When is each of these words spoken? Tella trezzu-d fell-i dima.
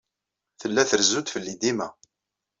Tella 0.59 0.83
trezzu-d 0.89 1.27
fell-i 1.33 1.55
dima. 1.61 1.87